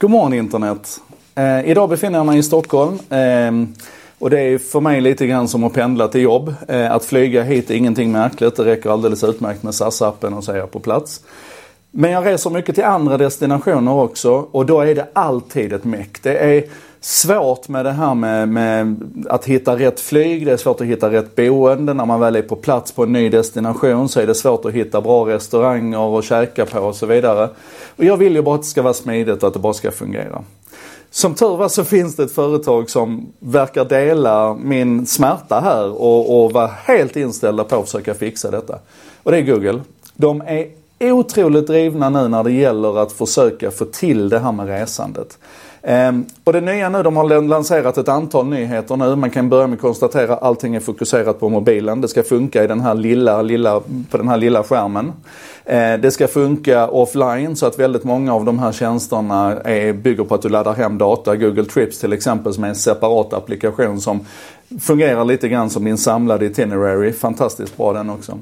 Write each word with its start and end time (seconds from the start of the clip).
God 0.00 0.10
morgon 0.10 0.32
internet. 0.32 1.00
Eh, 1.34 1.70
idag 1.70 1.88
befinner 1.88 2.18
jag 2.18 2.26
mig 2.26 2.38
i 2.38 2.42
Stockholm. 2.42 2.98
Eh, 3.10 3.52
och 4.18 4.30
det 4.30 4.40
är 4.40 4.58
för 4.58 4.80
mig 4.80 5.00
lite 5.00 5.26
grann 5.26 5.48
som 5.48 5.64
att 5.64 5.72
pendla 5.72 6.08
till 6.08 6.20
jobb. 6.20 6.54
Eh, 6.68 6.92
att 6.92 7.04
flyga 7.04 7.42
hit 7.42 7.70
är 7.70 7.74
ingenting 7.74 8.12
märkligt. 8.12 8.56
Det 8.56 8.64
räcker 8.64 8.90
alldeles 8.90 9.24
utmärkt 9.24 9.62
med 9.62 9.74
SAS-appen 9.74 10.34
och 10.34 10.44
så 10.44 10.52
är 10.52 10.56
jag 10.56 10.70
på 10.70 10.80
plats. 10.80 11.20
Men 11.90 12.10
jag 12.10 12.26
reser 12.26 12.50
mycket 12.50 12.74
till 12.74 12.84
andra 12.84 13.16
destinationer 13.16 13.92
också 13.92 14.32
och 14.50 14.66
då 14.66 14.80
är 14.80 14.94
det 14.94 15.08
alltid 15.12 15.72
ett 15.72 15.84
meck. 15.84 16.22
Det 16.22 16.38
är 16.38 16.64
svårt 17.00 17.68
med 17.68 17.84
det 17.84 17.92
här 17.92 18.14
med, 18.14 18.48
med, 18.48 18.96
att 19.28 19.44
hitta 19.44 19.78
rätt 19.78 20.00
flyg, 20.00 20.46
det 20.46 20.52
är 20.52 20.56
svårt 20.56 20.80
att 20.80 20.86
hitta 20.86 21.10
rätt 21.10 21.36
boende. 21.36 21.94
När 21.94 22.06
man 22.06 22.20
väl 22.20 22.36
är 22.36 22.42
på 22.42 22.56
plats 22.56 22.92
på 22.92 23.02
en 23.02 23.12
ny 23.12 23.28
destination 23.28 24.08
så 24.08 24.20
är 24.20 24.26
det 24.26 24.34
svårt 24.34 24.64
att 24.64 24.72
hitta 24.72 25.00
bra 25.00 25.26
restauranger 25.26 26.18
att 26.18 26.24
käka 26.24 26.66
på 26.66 26.80
och 26.80 26.96
så 26.96 27.06
vidare. 27.06 27.48
Och 27.96 28.04
jag 28.04 28.16
vill 28.16 28.34
ju 28.34 28.42
bara 28.42 28.54
att 28.54 28.62
det 28.62 28.68
ska 28.68 28.82
vara 28.82 28.94
smidigt 28.94 29.42
och 29.42 29.48
att 29.48 29.54
det 29.54 29.60
bara 29.60 29.74
ska 29.74 29.90
fungera. 29.90 30.42
Som 31.10 31.34
tur 31.34 31.56
var 31.56 31.68
så 31.68 31.84
finns 31.84 32.16
det 32.16 32.22
ett 32.22 32.32
företag 32.32 32.90
som 32.90 33.32
verkar 33.38 33.84
dela 33.84 34.54
min 34.54 35.06
smärta 35.06 35.60
här 35.60 36.02
och, 36.02 36.44
och 36.44 36.52
vara 36.52 36.66
helt 36.66 37.16
inställda 37.16 37.64
på 37.64 37.76
att 37.76 37.84
försöka 37.84 38.14
fixa 38.14 38.50
detta. 38.50 38.78
Och 39.22 39.30
det 39.30 39.38
är 39.38 39.42
Google. 39.42 39.80
De 40.14 40.42
är 40.46 40.66
otroligt 41.00 41.66
drivna 41.66 42.10
nu 42.10 42.28
när 42.28 42.44
det 42.44 42.52
gäller 42.52 42.98
att 42.98 43.12
försöka 43.12 43.70
få 43.70 43.84
till 43.84 44.28
det 44.28 44.38
här 44.38 44.52
med 44.52 44.66
resandet. 44.66 45.38
Ehm, 45.82 46.26
och 46.44 46.52
det 46.52 46.60
nya 46.60 46.88
nu, 46.88 47.02
de 47.02 47.16
har 47.16 47.42
lanserat 47.42 47.98
ett 47.98 48.08
antal 48.08 48.46
nyheter 48.46 48.96
nu. 48.96 49.16
Man 49.16 49.30
kan 49.30 49.48
börja 49.48 49.66
med 49.66 49.76
att 49.76 49.80
konstatera 49.80 50.32
att 50.32 50.42
allting 50.42 50.74
är 50.74 50.80
fokuserat 50.80 51.40
på 51.40 51.48
mobilen. 51.48 52.00
Det 52.00 52.08
ska 52.08 52.22
funka 52.22 52.64
i 52.64 52.66
den 52.66 52.80
här 52.80 52.94
lilla, 52.94 53.42
lilla, 53.42 53.80
på 54.10 54.16
den 54.16 54.28
här 54.28 54.36
lilla 54.36 54.62
skärmen. 54.62 55.12
Ehm, 55.64 56.00
det 56.00 56.10
ska 56.10 56.26
funka 56.26 56.88
offline 56.88 57.56
så 57.56 57.66
att 57.66 57.78
väldigt 57.78 58.04
många 58.04 58.34
av 58.34 58.44
de 58.44 58.58
här 58.58 58.72
tjänsterna 58.72 59.60
är, 59.64 59.92
bygger 59.92 60.24
på 60.24 60.34
att 60.34 60.42
du 60.42 60.48
laddar 60.48 60.74
hem 60.74 60.98
data. 60.98 61.36
Google 61.36 61.64
Trips 61.64 61.98
till 61.98 62.12
exempel 62.12 62.54
som 62.54 62.64
är 62.64 62.68
en 62.68 62.74
separat 62.74 63.32
applikation 63.32 64.00
som 64.00 64.20
fungerar 64.80 65.24
lite 65.24 65.48
grann 65.48 65.70
som 65.70 65.84
din 65.84 65.98
samlade 65.98 66.46
itinerary. 66.46 67.12
Fantastiskt 67.12 67.76
bra 67.76 67.92
den 67.92 68.10
också. 68.10 68.38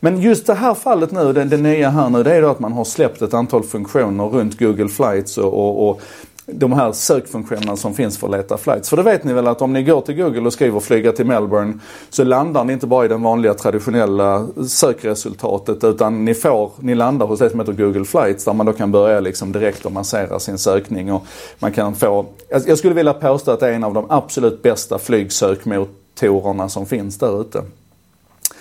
Men 0.00 0.20
just 0.20 0.46
det 0.46 0.54
här 0.54 0.74
fallet 0.74 1.12
nu, 1.12 1.32
det, 1.32 1.44
det 1.44 1.56
nya 1.56 1.90
här 1.90 2.10
nu, 2.10 2.22
det 2.22 2.34
är 2.34 2.42
då 2.42 2.48
att 2.48 2.60
man 2.60 2.72
har 2.72 2.84
släppt 2.84 3.22
ett 3.22 3.34
antal 3.34 3.62
funktioner 3.62 4.24
runt 4.24 4.58
Google 4.58 4.88
Flights 4.88 5.38
och, 5.38 5.54
och, 5.54 5.88
och 5.88 6.00
de 6.46 6.72
här 6.72 6.92
sökfunktionerna 6.92 7.76
som 7.76 7.94
finns 7.94 8.18
för 8.18 8.26
att 8.26 8.32
leta 8.32 8.56
flights. 8.56 8.90
För 8.90 8.96
det 8.96 9.02
vet 9.02 9.24
ni 9.24 9.32
väl 9.32 9.46
att 9.46 9.62
om 9.62 9.72
ni 9.72 9.82
går 9.82 10.00
till 10.00 10.14
Google 10.14 10.40
och 10.40 10.52
skriver 10.52 10.80
flyga 10.80 11.12
till 11.12 11.26
Melbourne 11.26 11.74
så 12.10 12.24
landar 12.24 12.64
ni 12.64 12.72
inte 12.72 12.86
bara 12.86 13.04
i 13.04 13.08
det 13.08 13.16
vanliga 13.16 13.54
traditionella 13.54 14.46
sökresultatet 14.68 15.84
utan 15.84 16.24
ni 16.24 16.34
får, 16.34 16.72
ni 16.80 16.94
landar 16.94 17.26
hos 17.26 17.38
det 17.38 17.50
som 17.50 17.60
heter 17.60 17.72
Google 17.72 18.04
Flights 18.04 18.44
där 18.44 18.52
man 18.52 18.66
då 18.66 18.72
kan 18.72 18.92
börja 18.92 19.20
liksom 19.20 19.52
direkt 19.52 19.86
och 19.86 19.92
massera 19.92 20.38
sin 20.38 20.58
sökning 20.58 21.12
och 21.12 21.26
man 21.58 21.72
kan 21.72 21.94
få, 21.94 22.26
jag 22.48 22.78
skulle 22.78 22.94
vilja 22.94 23.14
påstå 23.14 23.50
att 23.50 23.60
det 23.60 23.68
är 23.68 23.72
en 23.72 23.84
av 23.84 23.94
de 23.94 24.06
absolut 24.08 24.62
bästa 24.62 24.98
flygsökmotorerna 24.98 26.68
som 26.68 26.86
finns 26.86 27.18
där 27.18 27.40
ute. 27.40 27.62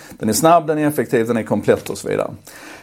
Den 0.10 0.30
är 0.30 0.34
snabb, 0.34 0.68
den 0.68 0.78
är 0.78 0.88
effektiv, 0.88 1.28
den 1.28 1.38
är 1.38 1.44
komplett 1.44 1.90
och 1.90 1.98
så 1.98 2.08
vidare. 2.08 2.32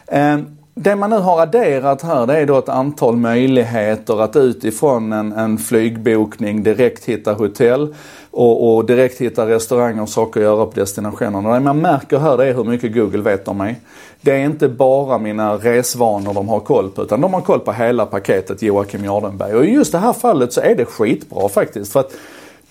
Ehm, 0.07 0.45
det 0.75 0.95
man 0.95 1.09
nu 1.09 1.17
har 1.17 1.41
adderat 1.41 2.01
här 2.01 2.27
det 2.27 2.39
är 2.39 2.45
då 2.45 2.57
ett 2.57 2.69
antal 2.69 3.15
möjligheter 3.15 4.21
att 4.21 4.35
utifrån 4.35 5.13
en, 5.13 5.31
en 5.31 5.57
flygbokning 5.57 6.63
direkt 6.63 7.05
hitta 7.05 7.33
hotell 7.33 7.95
och, 8.31 8.75
och, 8.75 8.85
direkt 8.85 9.21
hitta 9.21 9.47
restauranger 9.47 10.01
och 10.01 10.09
saker 10.09 10.39
att 10.39 10.43
göra 10.43 10.65
på 10.65 10.79
destinationerna. 10.79 11.53
Det 11.53 11.59
man 11.59 11.81
märker 11.81 12.17
här 12.17 12.37
det 12.37 12.45
är 12.45 12.53
hur 12.53 12.63
mycket 12.63 12.93
Google 12.93 13.21
vet 13.21 13.47
om 13.47 13.57
mig. 13.57 13.79
Det 14.21 14.31
är 14.31 14.45
inte 14.45 14.69
bara 14.69 15.17
mina 15.17 15.53
resvanor 15.53 16.33
de 16.33 16.49
har 16.49 16.59
koll 16.59 16.89
på 16.89 17.03
utan 17.03 17.21
de 17.21 17.33
har 17.33 17.41
koll 17.41 17.59
på 17.59 17.71
hela 17.71 18.05
paketet 18.05 18.61
Joakim 18.61 19.03
Jardenberg. 19.03 19.55
Och 19.55 19.65
i 19.65 19.69
just 19.69 19.91
det 19.91 19.97
här 19.97 20.13
fallet 20.13 20.53
så 20.53 20.61
är 20.61 20.75
det 20.75 20.85
skitbra 20.85 21.49
faktiskt. 21.49 21.93
För 21.93 21.99
att 21.99 22.11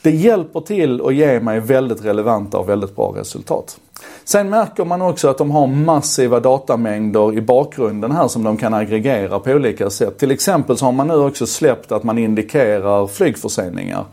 det 0.03 0.11
hjälper 0.11 0.61
till 0.61 1.01
att 1.07 1.15
ge 1.15 1.41
mig 1.41 1.61
väldigt 1.61 2.05
relevanta 2.05 2.59
och 2.59 2.69
väldigt 2.69 2.97
bra 2.97 3.15
resultat. 3.17 3.79
Sen 4.25 4.51
märker 4.51 4.85
man 4.85 5.03
också 5.03 5.29
att 5.29 5.39
de 5.39 5.51
har 5.51 5.67
massiva 5.67 6.41
datamängder 6.41 7.35
i 7.35 7.41
bakgrunden 7.41 8.13
här 8.13 8.29
som 8.29 8.45
de 8.45 8.57
kan 8.57 8.75
aggregera 8.75 9.39
på 9.39 9.51
olika 9.51 9.91
sätt. 9.91 10.19
Till 10.19 10.31
exempel 10.31 10.77
så 10.77 10.85
har 10.85 10.93
man 10.93 11.09
nu 11.09 11.15
också 11.15 11.47
släppt 11.47 11.93
att 11.93 12.03
man 12.03 12.19
indikerar 12.19 13.07
flygförseningar. 13.07 14.05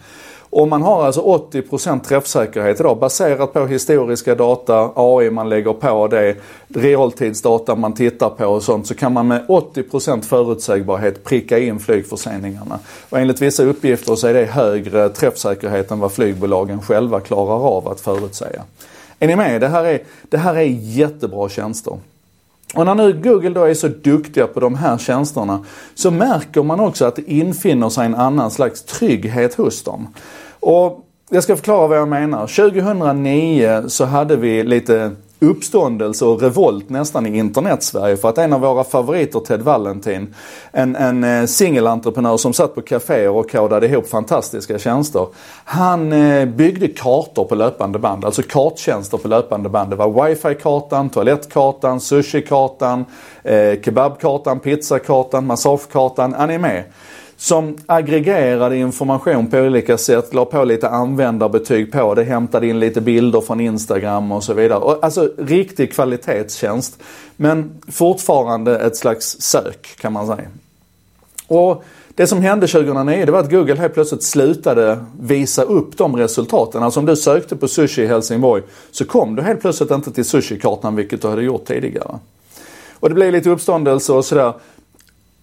Och 0.50 0.68
man 0.68 0.82
har 0.82 1.06
alltså 1.06 1.22
80% 1.22 2.00
träffsäkerhet 2.00 2.80
idag 2.80 2.98
baserat 2.98 3.54
på 3.54 3.66
historiska 3.66 4.36
data, 4.36 4.92
AI 4.96 5.30
man 5.30 5.50
lägger 5.50 5.74
på 5.74 6.08
det, 6.08 6.36
realtidsdata 6.68 7.76
man 7.76 7.94
tittar 7.94 8.30
på 8.30 8.46
och 8.46 8.64
sånt 8.64 8.88
så 8.88 8.96
kan 8.96 9.14
man 9.14 9.28
med 9.28 9.46
80% 9.48 10.22
förutsägbarhet 10.22 11.24
pricka 11.24 11.60
in 11.60 11.80
flygförseningarna. 11.80 12.80
Och 13.10 13.20
enligt 13.20 13.42
vissa 13.42 13.64
uppgifter 13.64 14.16
så 14.16 14.28
är 14.28 14.34
det 14.34 14.46
högre 14.46 15.10
träffsäkerhet 15.10 15.92
än 15.92 16.00
vad 16.00 16.12
flygbolagen 16.12 16.82
själva 16.82 17.20
klarar 17.20 17.68
av 17.68 17.88
att 17.88 18.02
förutsäga. 18.02 18.64
Är 19.20 19.28
ni 19.28 19.36
med? 19.36 19.62
Det 19.62 19.68
här 19.68 19.86
är, 19.86 20.04
det 20.30 20.38
här 20.38 20.56
är 20.56 20.64
jättebra 20.72 21.50
tjänster. 21.50 21.98
Och 22.76 22.86
när 22.86 22.96
nu 22.96 23.14
Google 23.14 23.50
då 23.50 23.64
är 23.64 23.74
så 23.74 23.88
duktiga 23.88 24.48
på 24.48 24.60
de 24.60 24.76
här 24.76 24.98
tjänsterna 24.98 25.66
så 25.96 26.12
märker 26.12 26.64
man 26.64 26.80
också 26.80 27.06
att 27.06 27.16
det 27.16 27.32
infinner 27.32 27.90
sig 27.90 28.06
en 28.06 28.16
annan 28.16 28.52
slags 28.52 28.84
trygghet 28.84 29.56
hos 29.56 29.84
dem. 29.84 30.08
Och 30.60 31.06
jag 31.30 31.44
ska 31.44 31.56
förklara 31.56 31.88
vad 31.88 31.98
jag 31.98 32.08
menar. 32.08 32.48
2009 32.48 33.84
så 33.88 34.06
hade 34.06 34.36
vi 34.36 34.64
lite 34.64 35.12
uppståndelse 35.40 36.26
och 36.26 36.42
revolt 36.42 36.90
nästan 36.90 37.26
i 37.26 37.38
internet-Sverige 37.38 38.18
för 38.18 38.30
att 38.30 38.38
en 38.38 38.54
av 38.54 38.62
våra 38.62 38.84
favoriter, 38.84 39.40
Ted 39.40 39.62
Valentin, 39.62 40.36
en, 40.72 40.96
en 40.96 41.24
eh, 41.24 41.46
singelentreprenör 41.46 42.38
som 42.38 42.54
satt 42.54 42.76
på 42.76 42.82
kaféer 42.82 43.30
och 43.30 43.52
kodade 43.52 43.88
ihop 43.88 44.08
fantastiska 44.08 44.80
tjänster. 44.80 45.28
Han 45.64 46.14
eh, 46.14 46.46
byggde 46.46 46.88
kartor 46.88 47.46
på 47.46 47.56
löpande 47.56 48.00
band, 48.00 48.26
alltså 48.26 48.42
karttjänster 48.42 49.18
på 49.18 49.28
löpande 49.28 49.70
band. 49.70 49.90
Det 49.90 49.96
var 49.96 50.28
wifi-kartan, 50.28 51.10
toalettkartan, 51.10 52.00
sushi-kartan, 52.00 53.06
eh, 53.44 53.82
kebabkartan, 53.82 54.60
pizzakartan, 54.60 55.46
massagekartan, 55.46 56.34
är 56.34 56.48
ni 56.48 56.58
med? 56.58 56.84
Som 57.42 57.78
aggregerade 57.86 58.78
information 58.78 59.48
på 59.48 59.58
olika 59.58 59.98
sätt, 59.98 60.34
la 60.34 60.46
på 60.46 60.64
lite 60.64 60.90
användarbetyg 60.90 61.92
på 61.92 62.16
det, 62.16 62.24
hämtade 62.24 62.68
in 62.68 62.80
lite 62.80 63.02
bilder 63.02 63.42
från 63.42 63.60
Instagram 63.60 64.32
och 64.32 64.44
så 64.44 64.54
vidare. 64.54 64.80
Och 64.80 65.04
alltså 65.04 65.32
riktig 65.38 65.94
kvalitetstjänst. 65.94 67.00
Men 67.36 67.72
fortfarande 67.88 68.80
ett 68.80 68.98
slags 68.98 69.42
sök 69.42 69.96
kan 70.00 70.14
man 70.14 70.28
säga. 70.28 70.48
Och 71.48 71.84
det 72.16 72.28
som 72.28 72.42
hände 72.42 72.68
2009 72.68 73.26
det 73.26 73.32
var 73.32 73.40
att 73.40 73.52
Google 73.52 73.76
helt 73.76 73.94
plötsligt 73.94 74.24
slutade 74.24 75.06
visa 75.20 75.64
upp 75.64 75.98
de 75.98 76.16
resultaten. 76.16 76.84
Alltså 76.84 77.00
om 77.00 77.06
du 77.06 77.16
sökte 77.16 77.56
på 77.56 77.68
sushi 77.68 78.02
i 78.02 78.08
Helsingborg 78.08 78.64
så 78.92 79.06
kom 79.06 79.36
du 79.36 79.42
helt 79.42 79.62
plötsligt 79.62 79.92
inte 79.92 80.12
till 80.12 80.26
sushikartan 80.26 80.96
vilket 80.96 81.22
du 81.22 81.28
hade 81.28 81.44
gjort 81.44 81.66
tidigare. 81.66 82.20
Och 82.94 83.10
det 83.10 83.16
blev 83.16 83.32
lite 83.32 83.50
uppståndelse 83.50 84.14
och 84.14 84.26
sådär. 84.26 84.54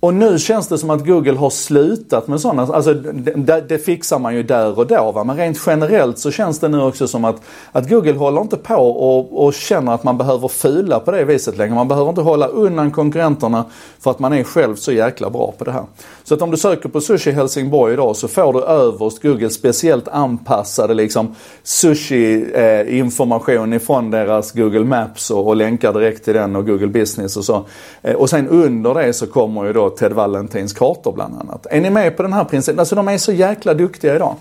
Och 0.07 0.15
nu 0.15 0.39
känns 0.39 0.69
det 0.69 0.79
som 0.79 0.91
att 0.91 1.07
Google 1.07 1.33
har 1.33 1.51
slutat 1.51 2.29
med 2.29 2.41
sådana, 2.41 2.63
alltså 2.63 2.95
det, 2.95 3.65
det 3.69 3.79
fixar 3.79 4.19
man 4.19 4.35
ju 4.35 4.43
där 4.43 4.79
och 4.79 4.87
då 4.87 5.13
va. 5.13 5.25
Men 5.25 5.37
rent 5.37 5.63
generellt 5.67 6.19
så 6.19 6.31
känns 6.31 6.59
det 6.59 6.69
nu 6.69 6.83
också 6.83 7.09
som 7.09 7.25
att, 7.25 7.37
att 7.73 7.89
Google 7.89 8.13
håller 8.13 8.41
inte 8.41 8.57
på 8.57 8.75
och, 8.75 9.47
och 9.47 9.55
känner 9.55 9.93
att 9.93 10.05
man 10.05 10.19
behöver 10.19 10.49
fula 10.49 11.01
på 11.01 11.11
det 11.11 11.25
viset 11.25 11.57
längre. 11.57 11.75
Man 11.75 11.89
behöver 11.89 12.09
inte 12.09 12.21
hålla 12.21 12.47
undan 12.47 12.91
konkurrenterna 12.91 13.65
för 13.99 14.11
att 14.11 14.19
man 14.19 14.33
är 14.33 14.43
själv 14.43 14.77
så 14.77 14.93
jäkla 14.93 15.31
bra 15.31 15.55
på 15.59 15.65
det 15.65 15.73
här. 15.73 15.85
Så 16.25 16.35
att 16.35 16.43
om 16.43 16.51
du 16.51 16.57
söker 16.57 16.89
på 16.89 17.01
sushi 17.01 17.31
Helsingborg 17.31 17.93
idag 17.93 18.17
så 18.17 18.29
får 18.29 18.53
du 18.53 18.63
överst 18.63 19.23
Google 19.23 19.51
speciellt 19.51 20.09
anpassade 20.09 20.95
liksom 20.95 21.35
sushi 21.63 22.47
eh, 22.55 22.99
information 22.99 23.73
ifrån 23.73 24.11
deras 24.11 24.53
Google 24.53 24.85
Maps 24.85 25.31
och, 25.31 25.47
och 25.47 25.57
länkar 25.57 25.93
direkt 25.93 26.25
till 26.25 26.35
den 26.35 26.57
och 26.57 26.67
Google 26.67 26.87
Business 26.87 27.37
och 27.37 27.45
så. 27.45 27.65
Eh, 28.03 28.15
och 28.15 28.31
sen 28.31 28.49
under 28.49 28.95
det 28.95 29.13
så 29.13 29.27
kommer 29.27 29.65
ju 29.65 29.73
då 29.73 29.96
Ted 29.97 30.13
Valentins 30.13 30.73
kartor 30.73 31.13
bland 31.13 31.35
annat. 31.41 31.67
Är 31.71 31.81
ni 31.81 31.91
med 31.91 32.17
på 32.17 32.23
den 32.23 32.33
här 32.33 32.45
principen? 32.45 32.79
Alltså 32.79 32.95
de 32.95 33.09
är 33.09 33.19
så 33.19 33.33
jäkla 33.33 33.75
duktiga 33.75 34.17
idag. 34.17 34.35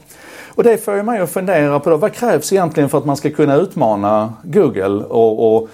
Och 0.55 0.63
det 0.63 0.77
får 0.77 0.95
ju 0.95 1.03
mig 1.03 1.19
att 1.19 1.29
fundera 1.29 1.79
på 1.79 1.89
då, 1.89 1.97
vad 1.97 2.13
krävs 2.13 2.53
egentligen 2.53 2.89
för 2.89 2.97
att 2.97 3.05
man 3.05 3.17
ska 3.17 3.29
kunna 3.29 3.55
utmana 3.55 4.33
Google 4.43 5.03
och, 5.05 5.55
och 5.55 5.69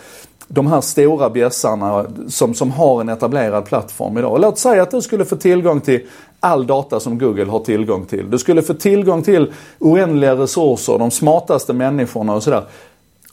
de 0.48 0.68
här 0.68 0.81
stora 0.81 1.30
bjässarna 1.30 2.06
som, 2.28 2.54
som 2.54 2.72
har 2.72 3.01
en 3.01 3.10
etablerad 3.10 3.66
plattform 3.66 4.18
idag. 4.18 4.42
Låt 4.42 4.60
säga 4.60 4.83
att 4.83 4.92
du 4.92 5.01
skulle 5.01 5.25
få 5.25 5.36
tillgång 5.36 5.81
till 5.81 6.07
all 6.39 6.68
data 6.68 7.00
som 7.00 7.19
Google 7.19 7.45
har 7.45 7.60
tillgång 7.60 8.06
till. 8.06 8.31
Du 8.31 8.38
skulle 8.38 8.62
få 8.62 8.74
tillgång 8.74 9.22
till 9.22 9.54
oändliga 9.80 10.36
resurser, 10.36 11.00
de 11.00 11.12
smartaste 11.12 11.74
människorna 11.74 12.36
och 12.36 12.44
sådär. 12.44 12.63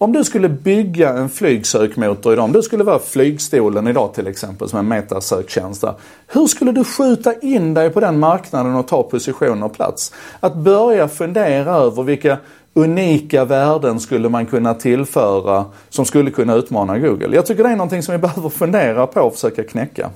Om 0.01 0.13
du 0.13 0.25
skulle 0.25 0.49
bygga 0.49 1.13
en 1.13 1.29
flygsökmotor 1.29 2.33
idag, 2.33 2.45
om 2.45 2.53
du 2.53 2.63
skulle 2.63 2.85
vara 2.85 2.99
flygstolen 2.99 3.89
idag 3.89 4.15
till 4.15 4.27
exempel 4.27 4.69
som 4.69 4.79
en 4.79 4.89
metasöktjänst. 4.89 5.85
Hur 6.27 6.47
skulle 6.47 6.73
du 6.73 6.85
skjuta 6.85 7.35
in 7.35 7.75
dig 7.75 7.91
på 7.91 8.01
den 8.01 8.19
marknaden 8.19 8.75
och 8.75 8.89
ta 8.89 9.03
position 9.03 9.63
och 9.63 9.73
plats? 9.73 10.13
Att 10.41 10.55
börja 10.55 11.09
fundera 11.09 11.75
över 11.75 12.03
vilka 12.03 12.39
unika 12.75 13.45
värden 13.45 14.01
skulle 14.01 14.29
man 14.29 14.47
kunna 14.47 14.75
tillföra 14.75 15.65
som 15.89 16.05
skulle 16.05 16.31
kunna 16.31 16.55
utmana 16.55 16.99
Google? 16.99 17.37
Jag 17.37 17.47
tycker 17.47 17.63
det 17.63 17.71
är 17.71 17.77
någonting 17.77 18.03
som 18.03 18.13
vi 18.13 18.19
behöver 18.29 18.49
fundera 18.49 19.07
på 19.07 19.21
och 19.21 19.35
försöka 19.35 19.65
knäcka. 19.65 20.11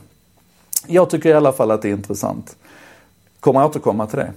Jag 0.87 1.11
tycker 1.11 1.29
i 1.29 1.33
alla 1.33 1.53
fall 1.53 1.71
att 1.71 1.83
det 1.83 1.89
är 1.89 1.93
intressant. 1.93 2.57
Kommer 3.41 3.65
återkomma 3.65 4.07
till 4.07 4.19
det. 4.19 4.33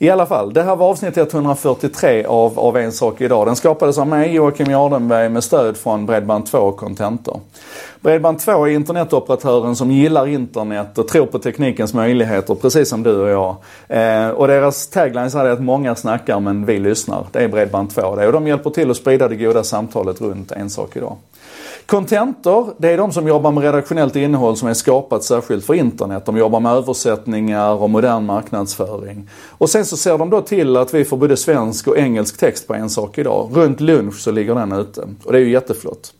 I 0.00 0.10
alla 0.10 0.26
fall, 0.26 0.52
det 0.52 0.62
här 0.62 0.76
var 0.76 0.88
avsnitt 0.88 1.16
143 1.16 2.24
av, 2.24 2.58
av 2.58 2.76
En 2.76 2.92
sak 2.92 3.20
idag. 3.20 3.46
Den 3.46 3.56
skapades 3.56 3.98
av 3.98 4.06
mig, 4.06 4.34
Joakim 4.34 4.70
Jardenberg, 4.70 5.28
med 5.28 5.44
stöd 5.44 5.76
från 5.76 6.10
Bredband2 6.10 6.56
och 6.56 6.76
Contentor. 6.76 7.40
Bredband2 8.00 8.66
är 8.66 8.70
internetoperatören 8.70 9.76
som 9.76 9.90
gillar 9.90 10.26
internet 10.26 10.98
och 10.98 11.08
tror 11.08 11.26
på 11.26 11.38
teknikens 11.38 11.94
möjligheter, 11.94 12.54
precis 12.54 12.88
som 12.88 13.02
du 13.02 13.16
och 13.16 13.28
jag. 13.28 13.56
Eh, 13.88 14.28
och 14.28 14.48
deras 14.48 14.86
tagline 14.86 15.36
är 15.36 15.48
att 15.48 15.62
många 15.62 15.94
snackar 15.94 16.40
men 16.40 16.66
vi 16.66 16.78
lyssnar. 16.78 17.26
Det 17.32 17.38
är 17.38 17.48
Bredband2 17.48 18.16
det. 18.16 18.26
Och 18.26 18.32
de 18.32 18.46
hjälper 18.46 18.70
till 18.70 18.90
att 18.90 18.96
sprida 18.96 19.28
det 19.28 19.36
goda 19.36 19.64
samtalet 19.64 20.20
runt 20.20 20.52
En 20.52 20.70
sak 20.70 20.96
idag. 20.96 21.16
Contentor, 21.88 22.74
det 22.78 22.92
är 22.92 22.98
de 22.98 23.12
som 23.12 23.28
jobbar 23.28 23.52
med 23.52 23.62
redaktionellt 23.62 24.16
innehåll 24.16 24.56
som 24.56 24.68
är 24.68 24.74
skapat 24.74 25.24
särskilt 25.24 25.64
för 25.64 25.74
internet. 25.74 26.26
De 26.26 26.36
jobbar 26.36 26.60
med 26.60 26.72
översättningar 26.72 27.74
och 27.74 27.90
modern 27.90 28.26
marknadsföring. 28.26 29.30
Och 29.48 29.70
sen 29.70 29.84
så 29.84 29.96
ser 29.96 30.18
de 30.18 30.30
då 30.30 30.40
till 30.40 30.76
att 30.76 30.94
vi 30.94 31.04
får 31.04 31.16
både 31.16 31.36
svensk 31.36 31.88
och 31.88 31.98
engelsk 31.98 32.38
text 32.38 32.66
på 32.66 32.74
en 32.74 32.90
sak 32.90 33.18
idag. 33.18 33.50
Runt 33.52 33.80
lunch 33.80 34.20
så 34.20 34.30
ligger 34.30 34.54
den 34.54 34.72
ute. 34.72 35.08
Och 35.24 35.32
det 35.32 35.38
är 35.38 35.42
ju 35.42 35.50
jätteflott. 35.50 36.12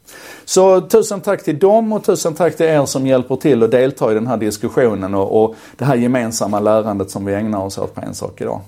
Så 0.44 0.80
tusen 0.80 1.20
tack 1.20 1.44
till 1.44 1.58
dem 1.58 1.92
och 1.92 2.04
tusen 2.04 2.34
tack 2.34 2.56
till 2.56 2.66
er 2.66 2.86
som 2.86 3.06
hjälper 3.06 3.36
till 3.36 3.62
att 3.62 3.70
delta 3.70 4.10
i 4.10 4.14
den 4.14 4.26
här 4.26 4.36
diskussionen 4.36 5.14
och, 5.14 5.44
och 5.44 5.54
det 5.76 5.84
här 5.84 5.96
gemensamma 5.96 6.60
lärandet 6.60 7.10
som 7.10 7.24
vi 7.24 7.34
ägnar 7.34 7.64
oss 7.64 7.78
åt 7.78 7.94
på 7.94 8.00
en 8.00 8.14
sak 8.14 8.40
idag. 8.40 8.60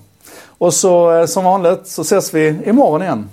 Och 0.59 0.75
så 0.75 1.19
eh, 1.19 1.27
som 1.27 1.45
vanligt 1.45 1.87
så 1.87 2.03
ses 2.03 2.35
vi 2.35 2.59
imorgon 2.65 3.03
igen. 3.03 3.29